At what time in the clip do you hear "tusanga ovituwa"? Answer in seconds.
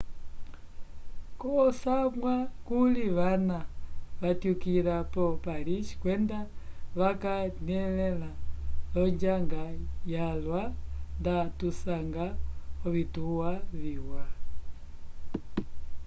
11.57-13.49